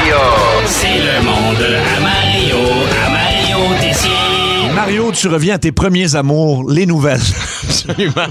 Mario! 0.00 0.16
C'est 0.66 0.98
le 0.98 1.22
monde 1.22 1.62
à 1.62 2.00
Mario, 2.00 2.56
à 3.06 3.10
Mario 3.10 3.58
Tessier. 3.80 4.10
Mario, 4.74 5.12
tu 5.12 5.28
reviens 5.28 5.56
à 5.56 5.58
tes 5.58 5.72
premiers 5.72 6.14
amours, 6.14 6.70
les 6.70 6.86
nouvelles. 6.86 7.20
Absolument. 7.64 8.28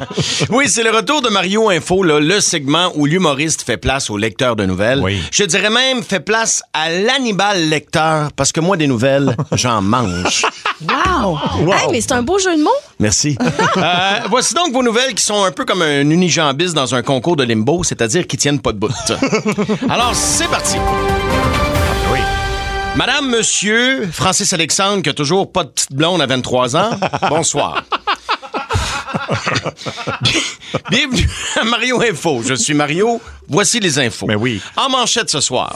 Oui, 0.49 0.66
c'est 0.67 0.84
le 0.84 0.89
retour 0.89 1.21
de 1.21 1.30
Mario 1.30 1.70
Info, 1.70 2.02
là, 2.02 2.20
le 2.20 2.39
segment 2.39 2.91
où 2.95 3.05
l'humoriste 3.05 3.61
fait 3.61 3.77
place 3.77 4.09
au 4.09 4.17
lecteur 4.17 4.55
de 4.55 4.66
nouvelles. 4.66 4.99
Oui. 5.03 5.21
Je 5.31 5.44
dirais 5.44 5.70
même 5.70 6.02
fait 6.02 6.21
place 6.21 6.63
à 6.73 6.89
l'animal 6.89 7.70
lecteur, 7.70 8.31
parce 8.36 8.52
que 8.52 8.61
moi, 8.61 8.75
des 8.75 8.88
nouvelles, 8.88 9.36
j'en 9.52 9.81
mange. 9.81 10.45
Wow! 10.81 11.38
Hey, 11.72 11.88
mais 11.91 12.02
c'est 12.02 12.13
un 12.13 12.23
beau 12.23 12.39
jeu 12.39 12.58
de 12.58 12.63
mots. 12.63 12.72
Merci. 12.99 13.38
Euh, 13.77 14.20
voici 14.30 14.53
donc 14.53 14.73
vos 14.73 14.83
nouvelles 14.83 15.13
qui 15.13 15.23
sont 15.23 15.44
un 15.44 15.52
peu 15.52 15.63
comme 15.63 15.81
un 15.81 16.02
unijambiste 16.02 16.73
dans 16.73 16.95
un 16.95 17.02
concours 17.02 17.36
de 17.36 17.44
limbo, 17.44 17.83
c'est-à-dire 17.83 18.27
qui 18.27 18.36
tiennent 18.36 18.59
pas 18.59 18.73
de 18.73 18.77
bout. 18.77 18.91
Alors, 19.89 20.11
c'est 20.13 20.47
parti. 20.47 20.75
Madame, 22.95 23.29
monsieur, 23.29 24.09
Francis 24.11 24.52
Alexandre, 24.53 25.02
qui 25.02 25.09
a 25.09 25.14
toujours 25.14 25.52
pas 25.52 25.64
de 25.64 25.69
petite 25.69 25.94
blonde 25.94 26.22
à 26.22 26.25
23 26.25 26.75
ans, 26.75 26.89
bonsoir. 27.30 27.83
Bienvenue 30.89 31.30
à 31.59 31.64
Mario 31.64 32.02
Info. 32.02 32.41
Je 32.45 32.53
suis 32.55 32.73
Mario. 32.73 33.22
Voici 33.47 33.80
les 33.80 33.99
infos. 33.99 34.25
Mais 34.27 34.36
oui. 34.36 34.61
En 34.75 34.89
manchette 34.89 35.30
ce 35.30 35.39
soir. 35.39 35.75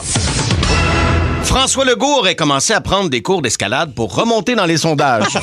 François 1.44 1.84
Legault 1.84 2.18
aurait 2.18 2.36
commencé 2.36 2.72
à 2.72 2.80
prendre 2.80 3.10
des 3.10 3.22
cours 3.22 3.42
d'escalade 3.42 3.94
pour 3.94 4.14
remonter 4.14 4.54
dans 4.54 4.66
les 4.66 4.78
sondages. 4.78 5.26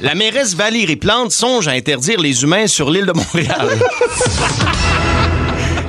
La 0.00 0.14
mairesse 0.14 0.54
Valérie 0.54 0.96
Plante 0.96 1.32
songe 1.32 1.68
à 1.68 1.72
interdire 1.72 2.20
les 2.20 2.42
humains 2.42 2.66
sur 2.66 2.90
l'île 2.90 3.06
de 3.06 3.12
Montréal. 3.12 3.68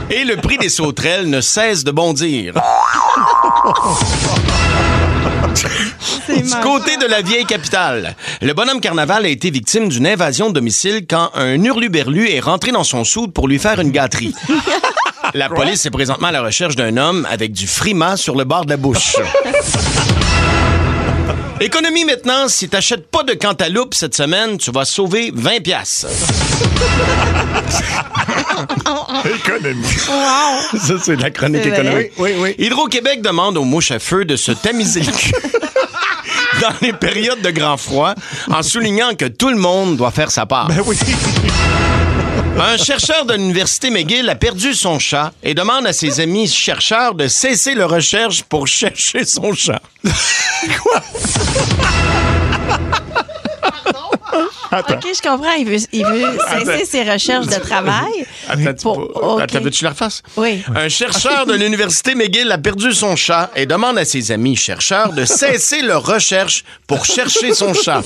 Et 0.10 0.24
le 0.24 0.38
prix 0.38 0.58
des 0.58 0.70
sauterelles 0.70 1.30
ne 1.30 1.42
cesse 1.42 1.84
de 1.84 1.92
bondir. 1.92 2.54
Du 6.28 6.56
côté 6.62 6.98
de 6.98 7.06
la 7.06 7.22
vieille 7.22 7.46
capitale, 7.46 8.16
le 8.42 8.54
bonhomme 8.54 8.80
Carnaval 8.80 9.26
a 9.26 9.30
été 9.30 9.50
victime 9.50 9.90
d'une 9.90 10.08
invasion 10.08 10.50
de 10.50 10.54
domicile 10.54 11.06
quand 11.10 11.32
un 11.34 11.62
hurluberlu 11.64 12.30
est 12.30 12.40
rentré 12.40 12.72
dans 12.72 12.84
son 12.84 13.04
soude 13.04 13.34
pour 13.34 13.48
lui 13.48 13.60
faire 13.60 13.80
une 13.80 13.92
gâterie. 13.92 14.34
La 15.34 15.50
police 15.50 15.86
est 15.86 15.92
présentement 15.92 16.28
à 16.28 16.32
la 16.32 16.42
recherche 16.42 16.78
d'un 16.78 16.96
homme 16.96 17.28
avec 17.30 17.52
du 17.52 17.68
frima 17.68 18.16
sur 18.16 18.36
le 18.36 18.46
bord 18.46 18.66
de 18.66 18.70
la 18.70 18.78
bouche. 18.78 19.18
Économie 21.60 22.06
maintenant, 22.06 22.48
si 22.48 22.70
t'achètes 22.70 23.08
pas 23.08 23.24
de 23.24 23.34
cantaloupe 23.34 23.94
cette 23.94 24.16
semaine, 24.16 24.58
tu 24.58 24.72
vas 24.72 24.86
sauver 24.86 25.32
20 25.34 25.62
pièces. 25.62 26.06
Économie. 29.48 29.88
Ça, 29.88 30.94
c'est 31.04 31.16
de 31.16 31.22
la 31.22 31.32
chronique 31.32 31.66
économique. 31.66 32.12
Oui, 32.18 32.32
oui, 32.38 32.56
oui. 32.58 32.66
Hydro-Québec 32.66 33.22
demande 33.22 33.58
aux 33.58 33.64
mouches 33.64 33.92
à 33.92 34.00
feu 34.00 34.26
de 34.26 34.36
se 34.36 34.52
tamiser 34.52 35.02
le 35.02 35.12
cul. 35.12 35.32
Dans 36.62 36.74
les 36.82 36.94
périodes 36.94 37.42
de 37.42 37.52
grand 37.52 37.78
froid, 37.78 38.16
en 38.50 38.64
soulignant 38.64 39.14
que 39.16 39.26
tout 39.26 39.50
le 39.50 39.58
monde 39.58 39.96
doit 39.96 40.12
faire 40.12 40.32
sa 40.32 40.46
part. 40.46 40.68
Ben 40.68 40.82
oui. 40.86 40.98
Un 42.60 42.78
chercheur 42.78 43.26
de 43.26 43.36
l'université 43.36 43.92
McGill 43.92 44.28
a 44.30 44.36
perdu 44.36 44.74
son 44.74 44.98
chat 44.98 45.32
et 45.44 45.54
demande 45.54 45.86
à 45.86 45.94
ses 45.94 46.20
amis 46.20 46.48
chercheurs 46.48 47.14
de 47.14 47.28
cesser 47.28 47.76
leur 47.76 47.92
recherche 47.92 48.42
pour 48.44 48.68
chercher 48.68 49.26
son 49.26 49.54
chat. 49.54 49.82
OK, 54.72 55.06
je 55.16 55.22
comprends. 55.22 55.54
Il 55.58 55.66
veut, 55.68 55.78
il 55.92 56.06
veut 56.06 56.38
cesser 56.50 56.86
ses 56.86 57.04
recherches 57.10 57.48
de 57.48 57.56
travail. 57.60 58.26
Attends, 58.50 58.74
Pour- 58.82 58.96
peu. 59.14 59.20
OK. 59.20 59.42
Attends, 59.42 59.62
veux-tu 59.62 59.84
la 59.84 59.92
refasse? 59.92 60.22
Oui. 60.36 60.64
Un 60.76 60.90
chercheur 60.90 61.46
de 61.46 61.54
l'université 61.54 62.16
McGill 62.16 62.52
a 62.52 62.58
perdu 62.58 62.92
son 62.94 63.16
chat 63.16 63.50
et 63.56 63.66
demande 63.66 63.98
à 63.98 64.06
ses 64.06 64.32
amis 64.32 64.56
chercheurs 64.56 65.14
de 65.14 65.26
cesser 65.26 65.82
leur 65.82 66.06
recherche 66.06 66.64
pour 66.88 67.06
chercher 67.06 67.54
son 67.54 67.74
chat. 67.74 68.02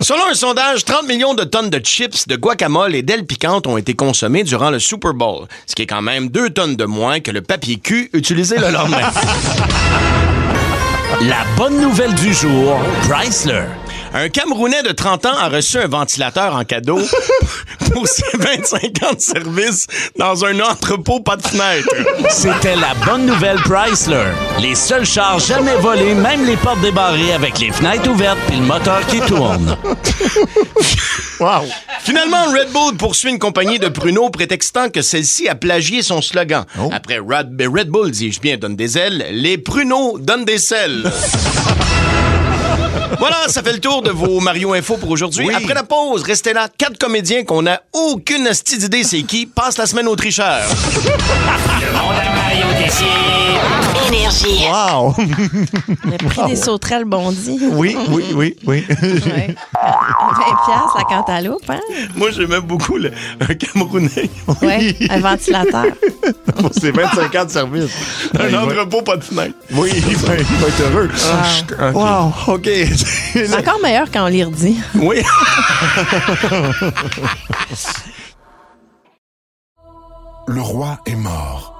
Selon 0.00 0.26
un 0.30 0.34
sondage, 0.34 0.84
30 0.84 1.06
millions 1.06 1.34
de 1.34 1.44
tonnes 1.44 1.70
de 1.70 1.78
chips, 1.84 2.26
de 2.26 2.36
guacamole 2.36 2.94
et 2.94 3.02
d'ailes 3.02 3.26
piquantes 3.26 3.66
ont 3.66 3.76
été 3.76 3.94
consommées 3.94 4.42
durant 4.44 4.70
le 4.70 4.78
Super 4.78 5.14
Bowl, 5.14 5.46
ce 5.66 5.74
qui 5.74 5.82
est 5.82 5.86
quand 5.86 6.02
même 6.02 6.28
deux 6.28 6.50
tonnes 6.50 6.76
de 6.76 6.84
moins 6.84 7.20
que 7.20 7.30
le 7.30 7.42
papier 7.42 7.78
cul 7.78 8.10
utilisé 8.12 8.56
le 8.58 8.70
lendemain. 8.70 9.10
La 11.18 11.44
bonne 11.56 11.80
nouvelle 11.80 12.14
du 12.14 12.32
jour, 12.32 12.78
Chrysler. 13.02 13.64
Un 14.14 14.28
Camerounais 14.28 14.82
de 14.82 14.92
30 14.92 15.26
ans 15.26 15.36
a 15.36 15.48
reçu 15.48 15.78
un 15.78 15.86
ventilateur 15.86 16.54
en 16.54 16.64
cadeau 16.64 16.98
pour 17.92 18.06
ses 18.06 18.36
25 18.36 19.02
ans 19.04 19.14
de 19.14 19.20
service 19.20 19.86
dans 20.16 20.44
un 20.44 20.60
entrepôt 20.60 21.20
pas 21.20 21.36
de 21.36 21.42
fenêtre. 21.46 21.88
C'était 22.30 22.76
la 22.76 22.94
bonne 23.04 23.26
nouvelle 23.26 23.58
Chrysler. 23.58 24.32
Les 24.60 24.74
seuls 24.74 25.04
chars 25.06 25.38
jamais 25.38 25.76
volés, 25.76 26.14
même 26.14 26.46
les 26.46 26.56
portes 26.56 26.80
débarrées 26.80 27.32
avec 27.32 27.58
les 27.58 27.70
fenêtres 27.72 28.08
ouvertes 28.10 28.38
puis 28.48 28.56
le 28.56 28.66
moteur 28.66 29.06
qui 29.06 29.20
tourne. 29.20 29.76
Wow. 31.40 31.64
Finalement, 32.00 32.44
Red 32.52 32.70
Bull 32.70 32.96
poursuit 32.98 33.30
une 33.30 33.38
compagnie 33.38 33.78
de 33.78 33.88
pruneaux 33.88 34.28
prétextant 34.28 34.90
que 34.90 35.00
celle-ci 35.00 35.48
a 35.48 35.54
plagié 35.54 36.02
son 36.02 36.20
slogan. 36.20 36.66
Après 36.92 37.18
Red, 37.18 37.58
Red 37.58 37.88
Bull, 37.88 38.10
dis-je 38.10 38.40
bien, 38.40 38.58
donne 38.58 38.76
des 38.76 38.98
ailes, 38.98 39.26
les 39.32 39.56
pruneaux 39.56 40.18
donnent 40.18 40.44
des 40.44 40.58
selles. 40.58 41.10
Voilà, 43.18 43.48
ça 43.48 43.62
fait 43.62 43.72
le 43.72 43.80
tour 43.80 44.02
de 44.02 44.10
vos 44.10 44.40
Mario 44.40 44.72
Info 44.74 44.96
pour 44.96 45.10
aujourd'hui. 45.10 45.46
Oui. 45.46 45.54
Après 45.54 45.74
la 45.74 45.82
pause, 45.82 46.22
restez 46.22 46.52
là. 46.52 46.68
Quatre 46.76 46.98
comédiens 46.98 47.44
qu'on 47.44 47.62
n'a 47.62 47.82
aucune 47.92 48.48
d'idée 48.78 49.04
c'est 49.04 49.22
qui 49.22 49.46
passent 49.46 49.78
la 49.78 49.86
semaine 49.86 50.08
aux 50.08 50.16
tricheurs. 50.16 50.68
Tessier. 52.90 53.06
Énergie. 54.08 54.64
Wow. 54.68 55.14
Le 56.04 56.16
prix 56.28 56.46
des 56.48 56.56
sauterelles 56.56 57.04
bondit. 57.04 57.58
Oui, 57.72 57.96
oui, 58.08 58.24
oui, 58.34 58.56
oui. 58.66 58.84
Ouais. 58.90 59.54
20 59.54 59.54
piastres, 60.66 60.96
la 60.98 61.04
cantaloupe, 61.04 61.68
hein? 61.70 61.78
Moi, 62.16 62.30
j'aimais 62.32 62.60
beaucoup 62.60 62.96
le, 62.96 63.12
un 63.40 63.54
Camerounais. 63.54 64.28
Oui, 64.62 64.96
un 65.08 65.20
ventilateur. 65.20 65.84
Pour 66.56 66.74
ses 66.74 66.90
25 66.90 67.34
ans 67.36 67.44
de 67.44 67.50
service. 67.50 67.90
un 68.38 68.48
va- 68.48 68.64
entrepôt 68.64 69.02
pas 69.02 69.16
de 69.16 69.24
fenêtre. 69.24 69.54
Oui, 69.72 69.90
il 69.94 70.16
va, 70.16 70.34
il 70.36 70.44
va 70.44 70.68
être 70.68 70.82
heureux. 70.92 71.10
Wow, 71.94 72.32
OK. 72.54 72.68
C'est 73.32 73.54
encore 73.56 73.80
meilleur 73.82 74.08
quand 74.12 74.24
on 74.24 74.28
les 74.28 74.42
redit. 74.44 74.76
Oui. 74.96 75.22
Le 80.48 80.60
roi 80.60 80.98
est 81.06 81.14
mort, 81.14 81.79